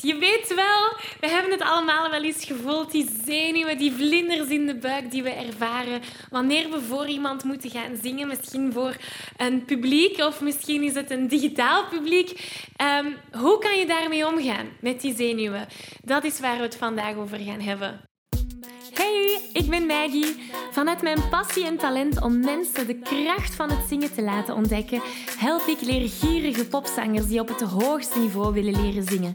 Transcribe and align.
Je 0.00 0.18
weet 0.18 0.54
wel, 0.54 0.96
we 1.20 1.28
hebben 1.28 1.52
het 1.52 1.62
allemaal 1.62 2.10
wel 2.10 2.22
eens 2.22 2.44
gevoeld. 2.44 2.90
Die 2.90 3.10
zenuwen, 3.24 3.78
die 3.78 3.92
vlinders 3.92 4.48
in 4.48 4.66
de 4.66 4.74
buik 4.74 5.10
die 5.10 5.22
we 5.22 5.30
ervaren 5.30 6.00
wanneer 6.30 6.70
we 6.70 6.80
voor 6.80 7.06
iemand 7.06 7.44
moeten 7.44 7.70
gaan 7.70 7.96
zingen. 8.02 8.28
Misschien 8.28 8.72
voor 8.72 8.96
een 9.36 9.64
publiek 9.64 10.18
of 10.18 10.40
misschien 10.40 10.82
is 10.82 10.94
het 10.94 11.10
een 11.10 11.28
digitaal 11.28 11.84
publiek. 11.88 12.40
Ehm, 12.76 13.06
hoe 13.32 13.58
kan 13.58 13.78
je 13.78 13.86
daarmee 13.86 14.26
omgaan 14.26 14.66
met 14.80 15.00
die 15.00 15.16
zenuwen? 15.16 15.66
Dat 16.02 16.24
is 16.24 16.40
waar 16.40 16.56
we 16.56 16.62
het 16.62 16.76
vandaag 16.76 17.16
over 17.16 17.38
gaan 17.38 17.60
hebben. 17.60 18.00
Hey, 18.94 19.40
ik 19.52 19.70
ben 19.70 19.86
Maggie. 19.86 20.50
Vanuit 20.70 21.02
mijn 21.02 21.28
passie 21.28 21.66
en 21.66 21.76
talent 21.76 22.22
om 22.22 22.40
mensen 22.40 22.86
de 22.86 22.98
kracht 22.98 23.54
van 23.54 23.70
het 23.70 23.88
zingen 23.88 24.14
te 24.14 24.22
laten 24.22 24.54
ontdekken, 24.54 25.02
help 25.38 25.66
ik 25.66 25.80
leergierige 25.80 26.66
popzangers 26.66 27.26
die 27.26 27.40
op 27.40 27.48
het 27.48 27.60
hoogste 27.60 28.18
niveau 28.18 28.52
willen 28.52 28.80
leren 28.82 29.04
zingen. 29.04 29.34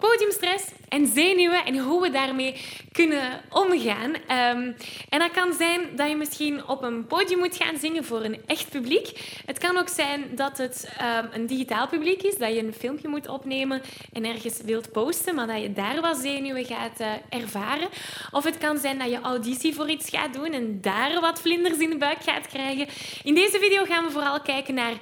podiumstress 0.00 0.64
en 0.88 1.06
zenuwen 1.06 1.64
en 1.64 1.78
hoe 1.78 2.02
we 2.02 2.10
daarmee 2.10 2.54
kunnen 2.92 3.40
omgaan. 3.50 4.14
Um, 4.14 4.76
en 5.08 5.18
dat 5.18 5.30
kan 5.30 5.52
zijn 5.52 5.80
dat 5.96 6.08
je 6.08 6.16
misschien 6.16 6.66
op 6.68 6.82
een 6.82 7.06
podium 7.06 7.38
moet 7.38 7.56
gaan 7.56 7.78
zingen 7.78 8.04
voor 8.04 8.24
een 8.24 8.40
echt 8.46 8.68
publiek. 8.68 9.08
Het 9.46 9.58
kan 9.58 9.76
ook 9.76 9.88
zijn 9.88 10.24
dat 10.34 10.58
het 10.58 10.88
um, 11.00 11.28
een 11.32 11.46
digitaal 11.46 11.88
publiek 11.88 12.22
is, 12.22 12.36
dat 12.36 12.54
je 12.54 12.64
een 12.64 12.74
filmpje 12.74 13.08
moet 13.08 13.28
opnemen 13.28 13.82
en 14.12 14.24
ergens 14.24 14.60
wilt 14.64 14.92
posten, 14.92 15.34
maar 15.34 15.46
dat 15.46 15.62
je 15.62 15.72
daar 15.72 16.00
wat 16.00 16.16
zenuwen 16.16 16.64
gaat 16.64 17.00
uh, 17.00 17.06
ervaren. 17.28 17.88
Of 18.30 18.44
het 18.44 18.58
kan 18.58 18.78
zijn 18.78 18.98
dat 18.98 19.10
je 19.10 19.20
auditie 19.20 19.74
voor 19.74 19.90
iets 19.90 20.10
gaat 20.10 20.34
doen 20.34 20.52
en 20.52 20.80
daar 20.80 21.20
wat 21.20 21.40
vlinders 21.40 21.78
in 21.78 21.90
de 21.90 21.96
buik 21.96 22.22
gaat 22.22 22.46
krijgen. 22.46 22.86
In 23.22 23.34
deze 23.34 23.58
video 23.58 23.84
gaan 23.84 24.04
we 24.04 24.10
vooral 24.10 24.40
kijken 24.40 24.74
naar 24.74 24.94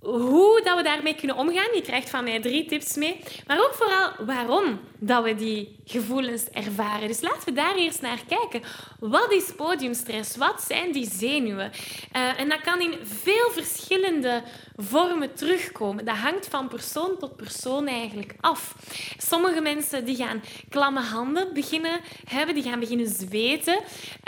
hoe 0.00 0.60
dat 0.64 0.76
we 0.76 0.82
daarmee 0.82 1.14
kunnen 1.14 1.36
omgaan. 1.36 1.74
Je 1.74 1.82
krijgt 1.82 2.10
van 2.10 2.24
mij 2.24 2.40
drie 2.40 2.66
tips 2.66 2.96
mee. 2.96 3.20
Maar 3.46 3.58
ook 3.58 3.74
vooral 3.74 4.26
waarom 4.26 4.80
dat 4.98 5.24
we 5.24 5.34
die 5.34 5.76
gevoelens 5.84 6.44
ervaren. 6.44 7.08
Dus 7.08 7.20
laten 7.20 7.44
we 7.44 7.52
daar 7.52 7.74
eerst 7.74 8.00
naar 8.00 8.18
kijken. 8.28 8.62
Wat 9.00 9.32
is 9.32 9.52
podiumstress? 9.56 10.36
Wat 10.36 10.64
zijn 10.66 10.92
die 10.92 11.10
zenuwen? 11.10 11.72
Uh, 12.16 12.40
en 12.40 12.48
dat 12.48 12.60
kan 12.60 12.80
in 12.80 12.94
veel 13.02 13.50
verschillende 13.50 14.42
vormen 14.76 15.34
terugkomen. 15.34 16.04
Dat 16.04 16.16
hangt 16.16 16.48
van 16.48 16.68
persoon 16.68 17.18
tot 17.18 17.36
persoon 17.36 17.86
eigenlijk 17.86 18.34
af. 18.40 18.74
Sommige 19.18 19.60
mensen 19.60 20.04
die 20.04 20.16
gaan 20.16 20.42
klamme 20.68 21.00
handen 21.00 21.54
beginnen 21.54 22.00
hebben, 22.28 22.54
die 22.54 22.64
gaan 22.64 22.80
beginnen 22.80 23.08
zweten. 23.08 23.78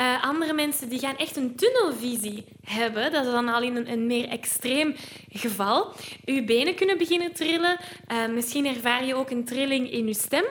Uh, 0.00 0.24
andere 0.24 0.52
mensen 0.52 0.88
die 0.88 0.98
gaan 0.98 1.16
echt 1.16 1.36
een 1.36 1.56
tunnelvisie 1.56 2.44
hebben. 2.64 3.12
Dat 3.12 3.24
is 3.24 3.30
dan 3.30 3.48
al 3.48 3.62
in 3.62 3.76
een, 3.76 3.92
een 3.92 4.06
meer 4.06 4.28
extreem 4.28 4.94
geval. 5.30 5.67
Uw 6.24 6.44
benen 6.44 6.74
kunnen 6.74 6.98
beginnen 6.98 7.32
trillen. 7.32 7.78
Uh, 8.12 8.26
misschien 8.34 8.66
ervaar 8.66 9.04
je 9.04 9.14
ook 9.14 9.30
een 9.30 9.44
trilling 9.44 9.90
in 9.90 10.06
uw 10.06 10.12
stem. 10.12 10.44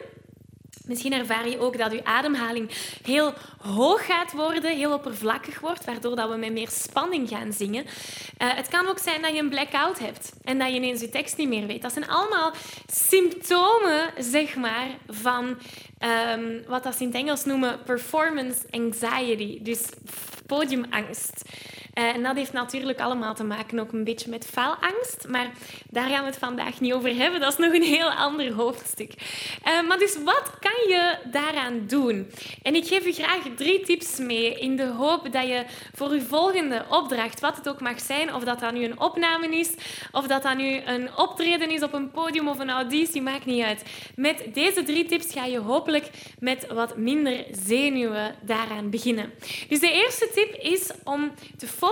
Misschien 0.87 1.13
ervaar 1.13 1.49
je 1.49 1.59
ook 1.59 1.77
dat 1.77 1.91
je 1.91 2.05
ademhaling 2.05 2.69
heel 3.03 3.33
hoog 3.57 4.05
gaat 4.05 4.31
worden, 4.31 4.75
heel 4.75 4.93
oppervlakkig 4.93 5.59
wordt, 5.59 5.85
waardoor 5.85 6.15
dat 6.15 6.29
we 6.29 6.35
met 6.35 6.51
meer 6.51 6.69
spanning 6.69 7.29
gaan 7.29 7.53
zingen. 7.53 7.83
Uh, 7.83 7.89
het 8.37 8.67
kan 8.67 8.87
ook 8.87 8.99
zijn 8.99 9.21
dat 9.21 9.33
je 9.33 9.39
een 9.39 9.49
blackout 9.49 9.99
hebt 9.99 10.33
en 10.43 10.59
dat 10.59 10.67
je 10.67 10.75
ineens 10.75 11.01
je 11.01 11.09
tekst 11.09 11.37
niet 11.37 11.47
meer 11.47 11.67
weet. 11.67 11.81
Dat 11.81 11.93
zijn 11.93 12.09
allemaal 12.09 12.53
symptomen, 12.91 14.13
zeg 14.17 14.55
maar, 14.55 14.87
van 15.07 15.57
um, 16.35 16.63
wat 16.67 16.95
ze 16.95 17.03
in 17.03 17.07
het 17.07 17.15
Engels 17.15 17.45
noemen 17.45 17.83
performance 17.83 18.59
anxiety, 18.69 19.59
dus 19.61 19.81
podiumangst. 20.45 21.41
Uh, 21.97 22.15
en 22.15 22.23
dat 22.23 22.35
heeft 22.35 22.53
natuurlijk 22.53 22.99
allemaal 22.99 23.35
te 23.35 23.43
maken 23.43 23.79
ook 23.79 23.91
een 23.91 24.03
beetje 24.03 24.29
met 24.29 24.45
faalangst. 24.51 25.27
Maar 25.27 25.51
daar 25.89 26.09
gaan 26.09 26.19
we 26.19 26.29
het 26.29 26.37
vandaag 26.37 26.79
niet 26.79 26.93
over 26.93 27.15
hebben. 27.15 27.39
Dat 27.39 27.51
is 27.51 27.57
nog 27.57 27.73
een 27.73 27.83
heel 27.83 28.11
ander 28.11 28.53
hoofdstuk. 28.53 29.13
Uh, 29.67 29.87
maar 29.87 29.97
dus 29.97 30.17
wat 30.23 30.51
kan 30.59 30.87
je 30.87 31.17
daaraan 31.31 31.83
doen? 31.87 32.31
En 32.61 32.75
ik 32.75 32.87
geef 32.87 33.05
u 33.05 33.11
graag 33.11 33.41
drie 33.55 33.79
tips 33.79 34.17
mee 34.17 34.59
in 34.59 34.75
de 34.75 34.85
hoop 34.85 35.31
dat 35.31 35.47
je 35.47 35.63
voor 35.93 36.09
uw 36.09 36.21
volgende 36.21 36.85
opdracht, 36.89 37.39
wat 37.39 37.55
het 37.55 37.69
ook 37.69 37.81
mag 37.81 37.99
zijn, 37.99 38.33
of 38.33 38.43
dat 38.43 38.59
dat 38.59 38.73
nu 38.73 38.83
een 38.83 38.99
opname 38.99 39.57
is, 39.57 39.73
of 40.11 40.27
dat 40.27 40.43
dat 40.43 40.57
nu 40.57 40.81
een 40.85 41.09
optreden 41.15 41.69
is 41.69 41.83
op 41.83 41.93
een 41.93 42.11
podium 42.11 42.47
of 42.47 42.59
een 42.59 42.69
auditie, 42.69 43.21
maakt 43.21 43.45
niet 43.45 43.63
uit. 43.63 43.83
Met 44.15 44.43
deze 44.53 44.83
drie 44.83 45.05
tips 45.05 45.33
ga 45.33 45.45
je 45.45 45.59
hopelijk 45.59 46.09
met 46.39 46.67
wat 46.67 46.97
minder 46.97 47.45
zenuwen 47.65 48.35
daaraan 48.41 48.89
beginnen. 48.89 49.33
Dus 49.69 49.79
de 49.79 49.91
eerste 49.91 50.29
tip 50.33 50.53
is 50.53 50.91
om 51.03 51.31
te 51.57 51.67
focussen 51.67 51.85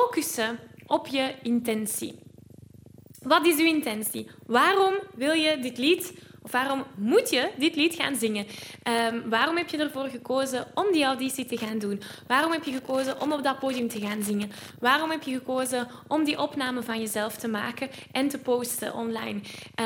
op 0.88 1.08
je 1.08 1.36
intentie. 1.42 2.20
Wat 3.22 3.46
is 3.46 3.60
uw 3.60 3.66
intentie? 3.66 4.30
Waarom 4.46 4.94
wil 5.16 5.32
je 5.34 5.60
dit 5.60 5.78
lied 5.78 6.14
of 6.46 6.52
waarom 6.52 6.84
moet 6.96 7.30
je 7.30 7.50
dit 7.58 7.76
lied 7.76 7.96
gaan 7.96 8.16
zingen? 8.16 8.48
Um, 9.12 9.30
waarom 9.30 9.58
heb 9.58 9.70
je 9.70 9.78
ervoor 9.78 10.08
gekozen 10.08 10.68
om 10.74 10.92
die 10.92 11.04
auditie 11.04 11.46
te 11.46 11.58
gaan 11.58 11.80
doen? 11.80 12.02
Waarom 12.28 12.52
heb 12.52 12.64
je 12.64 12.72
gekozen 12.72 13.22
om 13.22 13.32
op 13.32 13.44
dat 13.44 13.60
podium 13.60 13.88
te 13.88 14.00
gaan 14.00 14.24
zingen? 14.24 14.52
Waarom 14.80 15.10
heb 15.10 15.24
je 15.24 15.34
gekozen 15.34 15.88
om 16.08 16.24
die 16.24 16.40
opname 16.40 16.84
van 16.84 17.00
jezelf 17.00 17.36
te 17.36 17.48
maken 17.48 17.90
en 18.12 18.28
te 18.28 18.38
posten 18.38 18.94
online? 18.94 19.40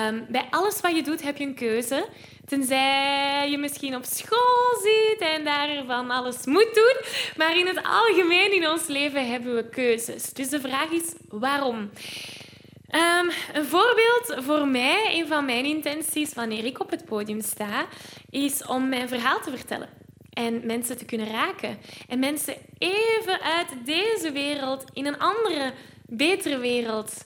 Um, 0.08 0.26
bij 0.30 0.46
alles 0.50 0.82
wat 0.82 0.96
je 0.96 1.04
doet 1.04 1.24
heb 1.24 1.38
je 1.38 1.46
een 1.46 1.56
keuze. 1.56 2.08
Tenzij 2.46 3.48
je 3.50 3.58
misschien 3.58 3.96
op 3.96 4.04
school 4.04 4.82
zit 4.82 5.30
en 5.30 5.44
daarvan 5.44 6.12
alles 6.12 6.46
moet 6.46 6.74
doen. 6.74 6.96
Maar 7.38 7.58
in 7.58 7.68
het 7.68 7.84
algemeen 7.84 8.54
in 8.54 8.70
ons 8.70 8.88
leven 8.88 9.30
hebben 9.32 9.56
we 9.56 9.70
keuzes. 9.70 10.34
Dus 10.34 10.50
de 10.50 10.60
vraag 10.60 10.92
is 10.92 11.14
waarom? 11.30 11.90
Um, 12.92 13.30
een 13.54 13.66
voorbeeld 13.66 14.46
voor 14.46 14.68
mij, 14.68 15.20
een 15.20 15.28
van 15.28 15.46
mijn 15.46 15.66
intenties 15.66 16.34
wanneer 16.34 16.66
ik 16.66 16.80
op 16.80 16.90
het 16.90 17.06
podium 17.06 17.42
sta, 17.42 17.86
is 18.30 18.66
om 18.66 18.90
mijn 18.90 19.08
verhaal 19.08 19.42
te 19.42 19.50
vertellen. 19.50 19.90
En 20.30 20.66
mensen 20.66 20.98
te 20.98 21.06
kunnen 21.06 21.32
raken. 21.32 21.78
En 22.08 22.20
mensen 22.20 22.56
even 22.78 23.42
uit 23.42 23.68
deze 23.86 24.32
wereld 24.32 24.84
in 24.94 25.06
een 25.06 25.20
andere, 25.20 25.74
betere 26.06 26.58
wereld 26.58 27.26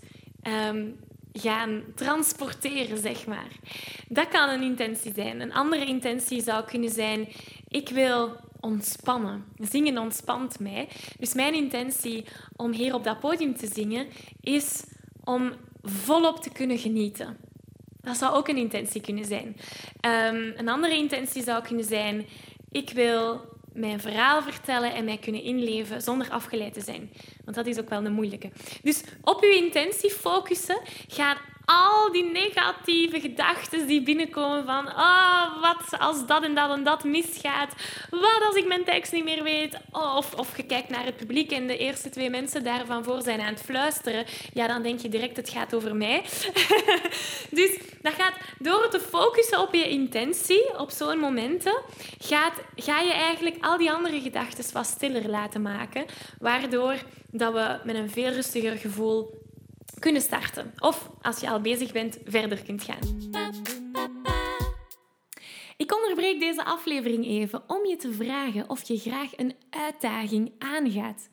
um, 0.68 1.00
gaan 1.34 1.84
transporteren, 1.96 2.98
zeg 2.98 3.26
maar. 3.26 3.48
Dat 4.08 4.28
kan 4.28 4.50
een 4.50 4.64
intentie 4.64 5.14
zijn. 5.16 5.42
Een 5.42 5.54
andere 5.54 5.86
intentie 5.86 6.42
zou 6.42 6.66
kunnen 6.66 6.90
zijn: 6.90 7.28
ik 7.68 7.90
wil 7.90 8.36
ontspannen. 8.60 9.46
Zingen 9.58 9.98
ontspant 9.98 10.60
mij. 10.60 10.88
Dus 11.20 11.34
mijn 11.34 11.54
intentie 11.54 12.26
om 12.56 12.72
hier 12.72 12.94
op 12.94 13.04
dat 13.04 13.20
podium 13.20 13.56
te 13.56 13.68
zingen 13.74 14.08
is 14.42 14.84
om 15.24 15.54
volop 15.82 16.42
te 16.42 16.52
kunnen 16.52 16.78
genieten. 16.78 17.38
Dat 18.02 18.18
zou 18.18 18.34
ook 18.34 18.48
een 18.48 18.58
intentie 18.58 19.02
kunnen 19.02 19.26
zijn. 19.26 19.48
Um, 20.06 20.54
een 20.56 20.70
andere 20.70 20.98
intentie 20.98 21.44
zou 21.44 21.64
kunnen 21.64 21.86
zijn: 21.86 22.26
ik 22.72 22.90
wil 22.90 23.42
mijn 23.74 24.00
verhaal 24.00 24.42
vertellen 24.42 24.94
en 24.94 25.06
mij 25.06 25.18
kunnen 25.18 25.44
inleven 25.44 26.02
zonder 26.02 26.30
afgeleid 26.30 26.74
te 26.74 26.82
zijn. 26.82 27.12
Want 27.44 27.56
dat 27.56 27.66
is 27.66 27.80
ook 27.80 27.90
wel 27.90 28.06
een 28.06 28.14
moeilijke. 28.14 28.52
Dus 28.82 29.04
op 29.22 29.44
uw 29.44 29.52
intentie 29.52 30.10
focussen. 30.10 30.82
Ga 31.08 31.38
al 31.66 32.12
die 32.12 32.32
negatieve 32.32 33.20
gedachten 33.20 33.88
die 33.88 34.04
binnenkomen 34.04 34.66
van 34.66 34.88
oh, 34.88 35.62
wat 35.62 36.00
als 36.00 36.26
dat 36.26 36.44
en 36.44 36.56
dat 36.56 36.72
en 36.72 36.84
dat 36.84 37.04
misgaat? 37.04 37.74
Wat 38.10 38.44
als 38.48 38.56
ik 38.56 38.68
mijn 38.68 38.84
tekst 38.84 39.12
niet 39.12 39.24
meer 39.24 39.44
weet? 39.44 39.78
Of, 39.92 40.34
of 40.34 40.58
je 40.58 40.64
kijkt 40.64 40.90
naar 40.90 41.06
het 41.06 41.18
publiek 41.18 41.52
en 41.52 41.68
de 41.68 41.78
eerste 41.78 42.10
twee 42.10 42.30
mensen 42.30 42.64
daarvan 42.64 43.04
voor 43.04 43.22
zijn 43.22 43.40
aan 43.40 43.54
het 43.54 43.62
fluisteren. 43.62 44.26
Ja, 44.54 44.68
dan 44.68 44.82
denk 44.82 45.00
je 45.00 45.10
direct, 45.10 45.38
het 45.38 45.50
gaat 45.50 45.74
over 45.74 45.96
mij. 45.96 46.22
dus 47.60 47.80
dat 48.02 48.14
gaat 48.14 48.34
door 48.60 48.90
te 48.90 49.00
focussen 49.00 49.62
op 49.62 49.74
je 49.74 49.90
intentie, 49.90 50.80
op 50.80 50.90
zo'n 50.90 51.20
momenten, 51.20 51.82
gaat, 52.20 52.62
ga 52.76 53.00
je 53.00 53.14
eigenlijk 53.14 53.56
al 53.60 53.78
die 53.78 53.92
andere 53.92 54.22
gedachten 54.22 54.74
wat 54.74 54.86
stiller 54.86 55.30
laten 55.30 55.62
maken, 55.62 56.06
waardoor 56.40 56.96
dat 57.32 57.54
we 57.54 57.80
met 57.84 57.96
een 57.96 58.10
veel 58.10 58.32
rustiger 58.32 58.78
gevoel 58.78 59.43
kunnen 60.04 60.22
starten. 60.22 60.74
Of 60.80 61.10
als 61.22 61.40
je 61.40 61.50
al 61.50 61.62
bezig 61.62 61.92
bent, 61.92 62.18
verder 62.26 62.64
kunt 62.64 62.84
gaan. 62.84 63.32
Ik 65.78 65.96
onderbreek 65.96 66.40
deze 66.40 66.66
aflevering 66.66 67.26
even 67.26 67.64
om 67.68 67.86
je 67.86 67.96
te 67.96 68.14
vragen 68.14 68.70
of 68.70 68.88
je 68.88 68.98
graag 68.98 69.38
een 69.38 69.56
uitdaging 69.70 70.52
aangaat. 70.60 71.30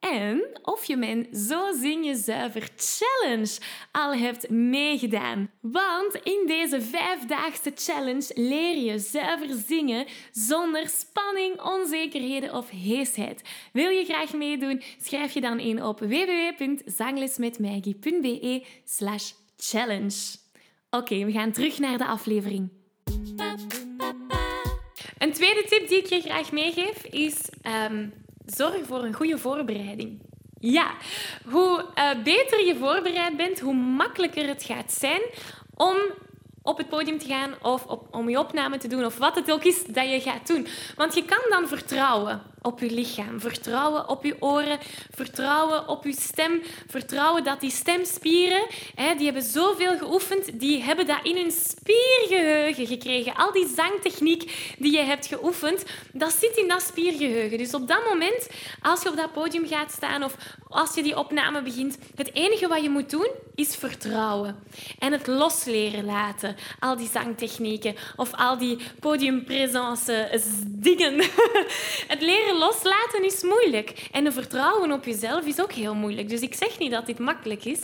En 0.00 0.58
of 0.62 0.84
je 0.84 0.96
mijn 0.96 1.26
Zo 1.32 1.72
Zing 1.72 2.06
Je 2.06 2.14
Zuiver 2.14 2.68
Challenge 2.76 3.58
al 3.92 4.14
hebt 4.14 4.50
meegedaan. 4.50 5.50
Want 5.60 6.14
in 6.14 6.44
deze 6.46 6.80
vijfdaagse 6.80 7.72
challenge 7.74 8.30
leer 8.34 8.76
je 8.76 8.98
zuiver 8.98 9.48
zingen 9.66 10.06
zonder 10.32 10.88
spanning, 10.88 11.62
onzekerheden 11.62 12.54
of 12.54 12.70
heesheid. 12.70 13.42
Wil 13.72 13.88
je 13.88 14.04
graag 14.04 14.32
meedoen? 14.32 14.82
Schrijf 15.02 15.32
je 15.32 15.40
dan 15.40 15.58
in 15.58 15.84
op 15.84 16.00
www.zanglesmetmaggie.be 16.00 18.64
slash 18.84 19.32
challenge. 19.56 20.36
Oké, 20.90 21.24
we 21.24 21.32
gaan 21.32 21.52
terug 21.52 21.78
naar 21.78 21.98
de 21.98 22.06
aflevering. 22.06 22.68
Een 25.18 25.32
tweede 25.32 25.64
tip 25.68 25.88
die 25.88 25.98
ik 25.98 26.06
je 26.06 26.20
graag 26.20 26.52
meegeef 26.52 27.04
is... 27.04 27.48
Um, 27.90 28.26
zorg 28.56 28.86
voor 28.86 29.04
een 29.04 29.14
goede 29.14 29.38
voorbereiding. 29.38 30.20
Ja, 30.60 30.90
hoe 31.44 31.84
uh, 31.94 32.22
beter 32.24 32.66
je 32.66 32.76
voorbereid 32.76 33.36
bent, 33.36 33.60
hoe 33.60 33.74
makkelijker 33.74 34.46
het 34.46 34.62
gaat 34.62 34.92
zijn 34.92 35.20
om 35.74 35.96
op 36.62 36.78
het 36.78 36.88
podium 36.88 37.18
te 37.18 37.26
gaan 37.26 37.54
of 37.62 37.86
op, 37.86 38.06
om 38.10 38.28
je 38.28 38.38
opname 38.38 38.78
te 38.78 38.88
doen 38.88 39.04
of 39.04 39.18
wat 39.18 39.34
het 39.34 39.52
ook 39.52 39.64
is 39.64 39.84
dat 39.84 40.10
je 40.10 40.20
gaat 40.20 40.46
doen. 40.46 40.66
Want 40.96 41.14
je 41.14 41.24
kan 41.24 41.42
dan 41.48 41.68
vertrouwen 41.68 42.42
op 42.62 42.80
je 42.80 42.90
lichaam, 42.90 43.40
vertrouwen 43.40 44.08
op 44.08 44.24
je 44.24 44.36
oren, 44.42 44.78
vertrouwen 45.10 45.88
op 45.88 46.04
je 46.04 46.12
stem, 46.12 46.62
vertrouwen 46.86 47.44
dat 47.44 47.60
die 47.60 47.70
stemspieren, 47.70 48.66
hè, 48.94 49.14
die 49.14 49.24
hebben 49.24 49.42
zoveel 49.42 49.98
geoefend, 49.98 50.60
die 50.60 50.82
hebben 50.82 51.06
dat 51.06 51.18
in 51.22 51.36
hun 51.36 51.52
spiergeheugen 51.52 52.86
gekregen. 52.86 53.34
Al 53.34 53.52
die 53.52 53.68
zangtechniek 53.76 54.74
die 54.78 54.92
je 54.92 55.02
hebt 55.02 55.26
geoefend, 55.26 55.84
dat 56.12 56.32
zit 56.32 56.56
in 56.56 56.68
dat 56.68 56.82
spiergeheugen. 56.82 57.58
Dus 57.58 57.74
op 57.74 57.88
dat 57.88 58.04
moment, 58.04 58.48
als 58.82 59.02
je 59.02 59.08
op 59.08 59.16
dat 59.16 59.32
podium 59.32 59.66
gaat 59.66 59.92
staan 59.92 60.24
of 60.24 60.36
als 60.68 60.94
je 60.94 61.02
die 61.02 61.18
opname 61.18 61.62
begint, 61.62 61.98
het 62.14 62.34
enige 62.34 62.68
wat 62.68 62.82
je 62.82 62.90
moet 62.90 63.10
doen 63.10 63.30
is 63.54 63.76
vertrouwen 63.76 64.56
en 64.98 65.12
het 65.12 65.26
losleren 65.26 66.04
laten. 66.04 66.56
Al 66.78 66.96
die 66.96 67.08
zangtechnieken 67.12 67.94
of 68.16 68.34
al 68.34 68.58
die 68.58 68.78
podiumpresence 69.00 70.40
dingen. 70.66 71.14
Het 72.12 72.20
leren 72.20 72.47
loslaten 72.56 73.24
is 73.24 73.42
moeilijk. 73.42 74.08
En 74.12 74.26
een 74.26 74.32
vertrouwen 74.32 74.92
op 74.92 75.04
jezelf 75.04 75.44
is 75.44 75.60
ook 75.60 75.72
heel 75.72 75.94
moeilijk. 75.94 76.28
Dus 76.28 76.40
ik 76.40 76.54
zeg 76.54 76.78
niet 76.78 76.90
dat 76.90 77.06
dit 77.06 77.18
makkelijk 77.18 77.64
is. 77.64 77.80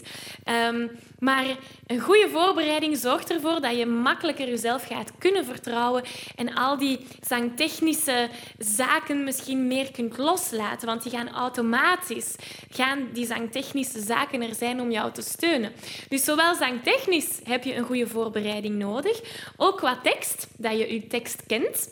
Um, 0.72 0.90
maar 1.24 1.44
een 1.86 2.00
goede 2.00 2.28
voorbereiding 2.32 2.96
zorgt 2.96 3.30
ervoor 3.30 3.60
dat 3.60 3.76
je 3.76 3.86
makkelijker 3.86 4.48
jezelf 4.48 4.86
gaat 4.86 5.12
kunnen 5.18 5.44
vertrouwen 5.44 6.02
en 6.36 6.54
al 6.54 6.78
die 6.78 6.98
zangtechnische 7.20 8.28
zaken 8.58 9.24
misschien 9.24 9.66
meer 9.66 9.90
kunt 9.90 10.18
loslaten. 10.18 10.86
Want 10.86 11.02
die 11.02 11.12
gaan 11.12 11.28
automatisch, 11.28 12.34
gaan 12.70 13.08
die 13.12 13.26
zangtechnische 13.26 14.00
zaken 14.00 14.42
er 14.42 14.54
zijn 14.54 14.80
om 14.80 14.90
jou 14.90 15.12
te 15.12 15.22
steunen. 15.22 15.72
Dus 16.08 16.24
zowel 16.24 16.54
zangtechnisch 16.54 17.40
heb 17.44 17.64
je 17.64 17.74
een 17.74 17.84
goede 17.84 18.06
voorbereiding 18.06 18.74
nodig, 18.74 19.20
ook 19.56 19.76
qua 19.76 19.98
tekst, 20.02 20.46
dat 20.56 20.78
je 20.78 20.92
je 20.92 21.06
tekst 21.06 21.42
kent 21.46 21.88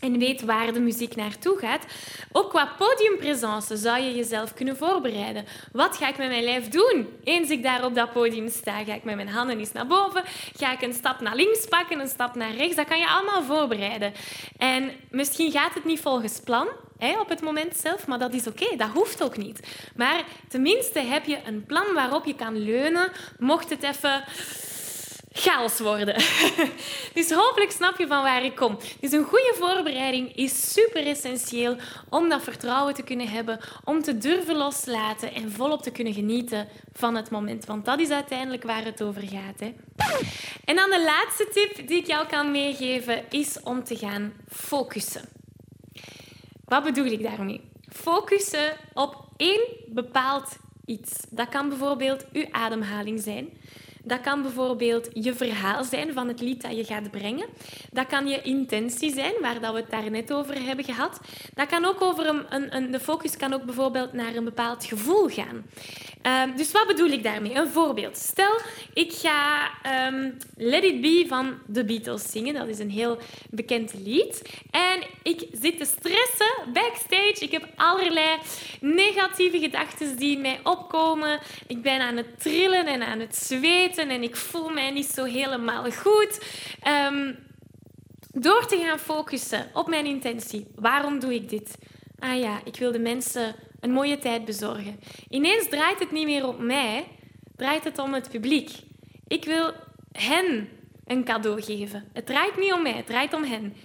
en 0.00 0.18
weet 0.18 0.42
waar 0.42 0.72
de 0.72 0.80
muziek 0.80 1.16
naartoe 1.16 1.58
gaat. 1.58 1.84
Ook 2.32 2.50
qua 2.50 2.74
podiumpresence 2.78 3.76
zou 3.76 4.02
je 4.02 4.14
jezelf 4.14 4.54
kunnen 4.54 4.76
voorbereiden. 4.76 5.44
Wat 5.72 5.96
ga 5.96 6.08
ik 6.08 6.16
met 6.16 6.28
mijn 6.28 6.44
lijf 6.44 6.68
doen? 6.68 7.08
Eens 7.24 7.50
ik 7.50 7.62
daar 7.62 7.84
op 7.84 7.94
dat 7.94 8.12
podium 8.12 8.48
sta, 8.48 8.84
ga 8.84 8.94
ik 8.94 9.04
met 9.04 9.14
mijn 9.14 9.28
handen 9.28 9.58
eens 9.58 9.72
naar 9.72 9.86
boven, 9.86 10.22
ga 10.56 10.72
ik 10.72 10.82
een 10.82 10.94
stap 10.94 11.20
naar 11.20 11.36
links 11.36 11.66
pakken, 11.66 12.00
een 12.00 12.08
stap 12.08 12.34
naar 12.34 12.54
rechts. 12.54 12.76
Dat 12.76 12.86
kan 12.86 12.98
je 12.98 13.08
allemaal 13.08 13.42
voorbereiden. 13.42 14.12
En 14.58 14.90
misschien 15.10 15.50
gaat 15.50 15.74
het 15.74 15.84
niet 15.84 16.00
volgens 16.00 16.40
plan, 16.44 16.68
hè, 16.98 17.20
op 17.20 17.28
het 17.28 17.42
moment 17.42 17.76
zelf, 17.76 18.06
maar 18.06 18.18
dat 18.18 18.32
is 18.32 18.46
oké, 18.46 18.76
dat 18.76 18.88
hoeft 18.88 19.22
ook 19.22 19.36
niet. 19.36 19.60
Maar 19.96 20.24
tenminste 20.48 20.98
heb 20.98 21.24
je 21.24 21.38
een 21.46 21.64
plan 21.66 21.94
waarop 21.94 22.24
je 22.24 22.34
kan 22.34 22.64
leunen, 22.64 23.12
mocht 23.38 23.70
het 23.70 23.82
even 23.82 24.24
chaos 25.36 25.78
worden. 25.78 26.14
dus 27.14 27.30
hopelijk 27.30 27.70
snap 27.70 27.98
je 27.98 28.06
van 28.06 28.22
waar 28.22 28.44
ik 28.44 28.54
kom. 28.54 28.78
Dus 29.00 29.12
een 29.12 29.24
goede 29.24 29.54
voorbereiding 29.58 30.36
is 30.36 30.72
super 30.72 31.06
essentieel 31.06 31.76
om 32.08 32.28
dat 32.28 32.42
vertrouwen 32.42 32.94
te 32.94 33.02
kunnen 33.02 33.28
hebben, 33.28 33.60
om 33.84 34.02
te 34.02 34.18
durven 34.18 34.56
loslaten 34.56 35.34
en 35.34 35.52
volop 35.52 35.82
te 35.82 35.90
kunnen 35.90 36.14
genieten 36.14 36.68
van 36.92 37.14
het 37.14 37.30
moment. 37.30 37.64
Want 37.64 37.84
dat 37.84 38.00
is 38.00 38.10
uiteindelijk 38.10 38.62
waar 38.62 38.84
het 38.84 39.02
over 39.02 39.22
gaat. 39.22 39.60
Hè. 39.60 39.74
En 40.64 40.76
dan 40.76 40.90
de 40.90 41.02
laatste 41.04 41.48
tip 41.52 41.88
die 41.88 41.98
ik 41.98 42.06
jou 42.06 42.26
kan 42.26 42.50
meegeven 42.50 43.24
is 43.30 43.60
om 43.62 43.84
te 43.84 43.96
gaan 43.96 44.32
focussen. 44.48 45.28
Wat 46.64 46.84
bedoel 46.84 47.06
ik 47.06 47.22
daarmee? 47.22 47.60
Focussen 47.88 48.76
op 48.92 49.16
één 49.36 49.60
bepaald 49.86 50.56
iets. 50.84 51.12
Dat 51.30 51.48
kan 51.48 51.68
bijvoorbeeld 51.68 52.24
uw 52.32 52.46
ademhaling 52.50 53.20
zijn. 53.20 53.48
Dat 54.04 54.20
kan 54.20 54.42
bijvoorbeeld 54.42 55.08
je 55.12 55.34
verhaal 55.34 55.84
zijn 55.84 56.12
van 56.12 56.28
het 56.28 56.40
lied 56.40 56.62
dat 56.62 56.76
je 56.76 56.84
gaat 56.84 57.10
brengen. 57.10 57.46
Dat 57.92 58.06
kan 58.06 58.26
je 58.26 58.42
intentie 58.42 59.12
zijn, 59.12 59.32
waar 59.40 59.60
dat 59.60 59.72
we 59.72 59.80
het 59.80 59.90
daar 59.90 60.10
net 60.10 60.32
over 60.32 60.62
hebben 60.62 60.84
gehad. 60.84 61.20
Dat 61.54 61.66
kan 61.66 61.84
ook 61.84 62.00
over 62.00 62.26
een, 62.26 62.76
een 62.76 62.90
de 62.90 63.00
focus 63.00 63.36
kan 63.36 63.52
ook 63.52 63.64
bijvoorbeeld 63.64 64.12
naar 64.12 64.34
een 64.34 64.44
bepaald 64.44 64.84
gevoel 64.84 65.28
gaan. 65.28 65.64
Ehm, 66.24 66.56
dus 66.56 66.72
wat 66.72 66.86
bedoel 66.86 67.08
ik 67.08 67.22
daarmee? 67.22 67.54
Een 67.54 67.68
voorbeeld. 67.68 68.16
Stel, 68.16 68.60
ik 68.94 69.12
ga 69.12 69.70
um, 70.06 70.36
Let 70.56 70.84
It 70.84 71.00
Be 71.00 71.24
van 71.28 71.58
The 71.72 71.84
Beatles 71.84 72.30
zingen. 72.30 72.54
Dat 72.54 72.68
is 72.68 72.78
een 72.78 72.90
heel 72.90 73.18
bekend 73.50 73.94
lied. 73.94 74.42
En 74.70 75.02
ik 75.22 75.48
zit 75.52 75.78
te 75.78 75.84
stressen 75.84 76.72
backstage. 76.72 77.36
Ik 77.38 77.50
heb 77.50 77.68
allerlei 77.76 78.38
negatieve 78.80 79.58
gedachten 79.58 80.16
die 80.16 80.36
in 80.36 80.40
mij 80.40 80.60
opkomen. 80.62 81.40
Ik 81.66 81.82
ben 81.82 82.00
aan 82.00 82.16
het 82.16 82.40
trillen 82.40 82.86
en 82.86 83.02
aan 83.02 83.20
het 83.20 83.36
zweten 83.36 84.08
en 84.08 84.22
ik 84.22 84.36
voel 84.36 84.68
mij 84.68 84.90
niet 84.90 85.10
zo 85.14 85.24
helemaal 85.24 85.90
goed. 85.90 86.40
Um, 87.10 87.38
door 88.30 88.66
te 88.66 88.76
gaan 88.76 88.98
focussen 88.98 89.66
op 89.72 89.88
mijn 89.88 90.06
intentie. 90.06 90.66
Waarom 90.74 91.18
doe 91.18 91.34
ik 91.34 91.48
dit? 91.48 91.78
Ah 92.18 92.38
ja, 92.38 92.60
ik 92.64 92.76
wil 92.76 92.92
de 92.92 92.98
mensen 92.98 93.54
een 93.84 93.92
mooie 93.92 94.18
tijd 94.18 94.44
bezorgen. 94.44 95.00
Ineens 95.28 95.68
draait 95.68 95.98
het 95.98 96.10
niet 96.10 96.24
meer 96.24 96.46
op 96.46 96.58
mij, 96.58 97.06
draait 97.56 97.84
het 97.84 97.98
om 97.98 98.14
het 98.14 98.30
publiek. 98.30 98.70
Ik 99.28 99.44
wil 99.44 99.72
hen 100.12 100.68
een 101.06 101.24
cadeau 101.24 101.62
geven. 101.62 102.10
Het 102.12 102.26
draait 102.26 102.56
niet 102.56 102.72
om 102.72 102.82
mij, 102.82 102.92
het 102.92 103.06
draait 103.06 103.34
om 103.34 103.44
hen. 103.44 103.76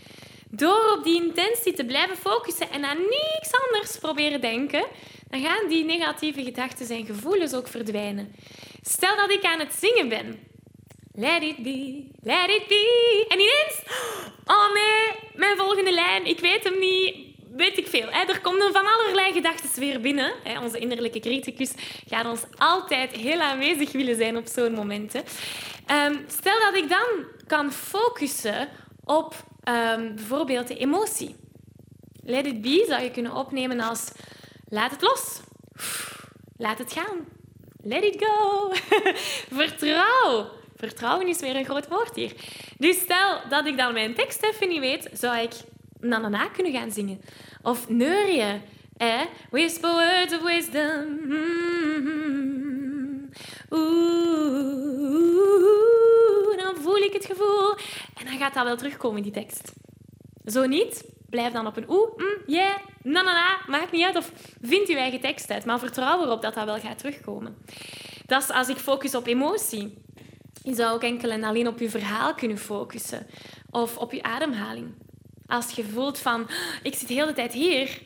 Door 0.50 0.96
op 0.98 1.04
die 1.04 1.24
intentie 1.24 1.74
te 1.74 1.86
blijven 1.86 2.18
focussen 2.18 2.72
en 2.72 2.84
aan 2.84 2.98
niks 2.98 3.52
anders 3.68 3.98
proberen 4.00 4.42
denken, 4.42 4.86
dan 5.30 5.42
gaan 5.42 5.68
die 5.68 5.84
negatieve 5.84 6.44
gedachten 6.44 6.96
en 6.96 7.06
gevoelens 7.06 7.54
ook 7.54 7.68
verdwijnen. 7.68 8.36
Stel 8.82 9.16
dat 9.16 9.32
ik 9.32 9.44
aan 9.44 9.60
het 9.60 9.74
zingen 9.74 10.10
ben. 10.10 10.40
Let 11.14 11.44
it 11.44 11.64
be, 11.64 12.08
let 12.24 12.50
it 12.50 12.68
be. 12.68 13.26
En 13.30 13.40
ineens, 13.40 13.82
oh 14.46 14.74
nee, 14.74 15.30
mijn 15.36 15.58
volgende 15.58 15.92
lijn, 15.92 16.26
ik 16.26 16.40
weet 16.40 16.64
hem 16.64 16.80
niet 16.80 17.29
weet 17.56 17.78
ik 17.78 17.88
veel. 17.88 18.08
Hè? 18.10 18.32
Er 18.32 18.42
komen 18.42 18.74
van 18.74 18.88
allerlei 18.88 19.34
gedachten 19.34 19.80
weer 19.80 20.02
binnen. 20.02 20.34
Hè? 20.44 20.62
Onze 20.62 20.80
innerlijke 20.80 21.20
criticus 21.20 21.72
gaat 22.08 22.26
ons 22.26 22.42
altijd 22.58 23.12
heel 23.12 23.40
aanwezig 23.40 23.92
willen 23.92 24.16
zijn 24.16 24.38
op 24.38 24.48
zo'n 24.48 24.74
momenten. 24.74 25.24
Ehm, 25.86 26.16
stel 26.28 26.60
dat 26.60 26.76
ik 26.76 26.90
dan 26.90 27.08
kan 27.48 27.72
focussen 27.72 28.70
op 29.04 29.36
um, 29.70 30.16
bijvoorbeeld 30.16 30.68
de 30.68 30.78
emotie. 30.78 31.36
Let 32.24 32.46
it 32.46 32.62
be 32.62 32.86
zou 32.88 33.04
je 33.04 33.12
kunnen 33.12 33.36
opnemen 33.36 33.80
als 33.80 34.12
laat 34.68 34.92
het 34.92 35.02
los. 35.02 35.40
Laat 36.58 36.78
het 36.78 36.94
gaan. 36.94 37.28
Let 37.84 38.04
it 38.04 38.26
go. 38.26 38.72
Vertrouw. 39.62 40.50
Vertrouwen 40.76 41.28
is 41.28 41.40
weer 41.40 41.56
een 41.56 41.66
groot 41.66 41.88
woord 41.88 42.16
hier. 42.16 42.34
Dus 42.78 43.00
stel 43.00 43.40
dat 43.50 43.66
ik 43.66 43.78
dan 43.78 43.94
mijn 43.94 44.16
tekst 44.16 44.44
even 44.44 44.68
niet 44.68 44.80
weet, 44.80 45.10
zou 45.14 45.38
ik 45.38 45.52
dan 46.00 46.22
daarna 46.22 46.48
kunnen 46.48 46.74
gaan 46.74 46.92
zingen. 46.92 47.22
Of 47.62 47.90
neurien. 47.90 48.62
Eh? 48.98 49.22
Whisper 49.50 49.92
words 49.92 50.34
of 50.34 50.42
wisdom. 50.42 51.20
Mm-hmm. 51.26 52.50
Oeh, 53.72 53.90
dan 56.58 56.76
voel 56.76 56.98
ik 56.98 57.14
het 57.14 57.26
gevoel. 57.26 57.72
En 58.16 58.26
dan 58.26 58.38
gaat 58.38 58.54
dat 58.54 58.64
wel 58.64 58.78
terugkomen 58.78 59.24
die 59.24 59.32
tekst. 59.32 59.72
Zo 60.46 60.66
niet, 60.66 61.06
blijf 61.30 61.54
dan 61.54 61.68
op 61.68 61.78
een 61.78 61.90
oeh, 61.90 62.18
mm, 62.18 62.38
yeah, 62.46 62.76
na 63.04 63.22
na, 63.22 63.58
maakt 63.68 63.92
niet 63.92 64.06
uit. 64.06 64.18
Of 64.18 64.32
vind 64.62 64.88
je 64.88 64.96
eigen 64.96 65.20
tekst 65.20 65.50
uit, 65.50 65.66
maar 65.66 65.80
vertrouw 65.80 66.24
erop 66.24 66.42
dat 66.42 66.54
dat 66.54 66.66
wel 66.66 66.80
gaat 66.80 66.98
terugkomen. 66.98 67.58
Dat 68.26 68.42
is 68.42 68.50
als 68.50 68.70
ik 68.70 68.78
focus 68.78 69.16
op 69.16 69.28
emotie. 69.28 70.04
Je 70.64 70.74
zou 70.74 70.94
ook 70.94 71.04
enkel 71.04 71.30
en 71.30 71.44
alleen 71.44 71.68
op 71.68 71.80
je 71.80 71.90
verhaal 71.90 72.34
kunnen 72.34 72.58
focussen. 72.58 73.28
Of 73.70 73.98
op 73.98 74.12
je 74.12 74.24
ademhaling. 74.24 74.94
Als 75.50 75.72
je 75.72 75.84
voelt 75.84 76.20
van, 76.20 76.50
ik 76.84 76.96
zit 76.96 77.08
de 77.08 77.14
hele 77.14 77.34
tijd 77.34 77.54
hier. 77.54 78.02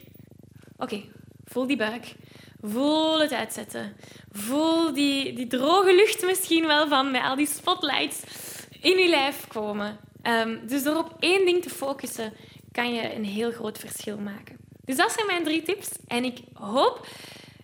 Oké, 0.77 1.03
voel 1.45 1.67
die 1.67 1.77
buik. 1.77 2.13
Voel 2.61 3.21
het 3.21 3.31
uitzetten. 3.31 3.95
Voel 4.31 4.93
die, 4.93 5.33
die 5.33 5.47
droge 5.47 5.95
lucht 5.95 6.25
misschien 6.25 6.67
wel 6.67 6.87
van 6.87 7.11
met 7.11 7.21
al 7.21 7.35
die 7.35 7.47
spotlights 7.47 8.21
in 8.81 8.97
je 8.97 9.09
lijf 9.09 9.47
komen. 9.47 9.99
Um, 10.23 10.67
dus 10.67 10.83
door 10.83 10.97
op 10.97 11.15
één 11.19 11.45
ding 11.45 11.61
te 11.61 11.69
focussen, 11.69 12.33
kan 12.71 12.93
je 12.93 13.15
een 13.15 13.25
heel 13.25 13.51
groot 13.51 13.77
verschil 13.77 14.17
maken. 14.17 14.57
Dus 14.85 14.95
dat 14.95 15.11
zijn 15.11 15.27
mijn 15.27 15.43
drie 15.43 15.61
tips. 15.61 15.89
En 16.07 16.23
ik 16.23 16.37
hoop 16.53 17.07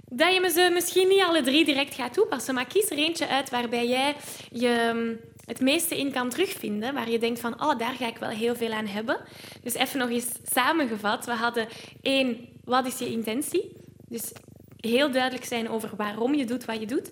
dat 0.10 0.34
je 0.34 0.42
me 0.42 0.50
ze 0.50 0.70
misschien 0.74 1.08
niet 1.08 1.24
alle 1.24 1.42
drie 1.42 1.66
direct 1.66 1.96
gaat 1.96 2.14
toepassen, 2.14 2.54
maar 2.54 2.68
kies 2.68 2.90
er 2.90 2.98
eentje 2.98 3.28
uit 3.28 3.50
waarbij 3.50 3.88
jij 3.88 4.16
je 4.52 4.68
ehm, 4.68 5.16
het 5.50 5.60
meeste 5.60 5.98
in 6.00 6.12
kan 6.12 6.30
terugvinden, 6.30 6.94
waar 6.94 7.10
je 7.10 7.20
denkt 7.20 7.40
van, 7.40 7.64
oh, 7.64 7.78
daar 7.78 7.94
ga 7.94 8.08
ik 8.08 8.18
wel 8.18 8.30
heel 8.30 8.56
veel 8.56 8.72
aan 8.72 8.86
hebben. 8.86 9.18
Dus 9.64 9.74
even 9.74 10.00
nog 10.00 10.10
eens 10.10 10.30
samengevat. 10.52 11.26
We 11.26 11.32
hadden 11.32 11.68
één, 12.02 12.48
wat 12.64 12.86
is 12.86 12.98
je 12.98 13.12
intentie? 13.12 13.72
Dus 14.08 14.32
heel 14.78 15.12
duidelijk 15.12 15.46
zijn 15.46 15.70
over 15.70 15.90
waarom 15.96 16.36
je 16.36 16.46
doet 16.46 16.66
wat 16.66 16.80
je 16.80 16.86
doet. 16.86 17.12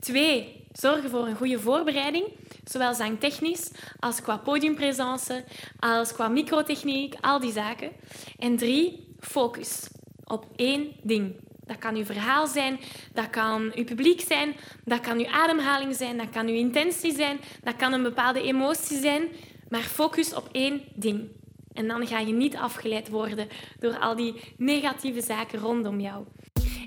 Twee, 0.00 0.64
zorgen 0.72 1.10
voor 1.10 1.26
een 1.26 1.36
goede 1.36 1.58
voorbereiding, 1.58 2.26
zowel 2.64 2.94
zangtechnisch 2.94 3.70
als 3.98 4.22
qua 4.22 4.36
podiumpresence, 4.36 5.44
als 5.78 6.12
qua 6.12 6.28
microtechniek, 6.28 7.14
al 7.20 7.40
die 7.40 7.52
zaken. 7.52 7.90
En 8.38 8.56
drie, 8.56 9.14
focus 9.20 9.88
op 10.24 10.46
één 10.56 10.92
ding. 11.02 11.34
Dat 11.68 11.78
kan 11.78 11.94
uw 11.94 12.04
verhaal 12.04 12.46
zijn, 12.46 12.78
dat 13.12 13.30
kan 13.30 13.72
uw 13.74 13.84
publiek 13.84 14.20
zijn, 14.20 14.56
dat 14.84 15.00
kan 15.00 15.18
uw 15.18 15.28
ademhaling 15.28 15.94
zijn, 15.94 16.16
dat 16.16 16.30
kan 16.30 16.46
uw 16.46 16.54
intentie 16.54 17.14
zijn, 17.14 17.40
dat 17.62 17.76
kan 17.76 17.92
een 17.92 18.02
bepaalde 18.02 18.42
emotie 18.42 18.98
zijn. 19.00 19.22
Maar 19.68 19.80
focus 19.80 20.34
op 20.34 20.48
één 20.52 20.82
ding. 20.94 21.28
En 21.72 21.88
dan 21.88 22.06
ga 22.06 22.18
je 22.18 22.32
niet 22.32 22.56
afgeleid 22.56 23.08
worden 23.08 23.48
door 23.78 23.98
al 23.98 24.16
die 24.16 24.34
negatieve 24.56 25.20
zaken 25.20 25.58
rondom 25.58 26.00
jou. 26.00 26.24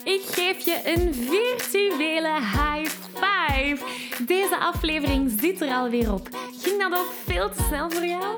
Ik 0.04 0.22
geef 0.22 0.66
je 0.66 0.82
een 0.84 1.14
virtuele 1.14 2.40
high 2.40 2.92
five. 3.14 3.78
Deze 4.26 4.58
aflevering 4.58 5.32
zit 5.40 5.62
er 5.62 5.74
alweer 5.74 6.14
op. 6.14 6.30
Ging 6.62 6.82
dat 6.82 7.00
ook 7.00 7.12
veel 7.26 7.50
te 7.50 7.64
snel 7.68 7.92
voor 7.92 8.06
jou? 8.06 8.38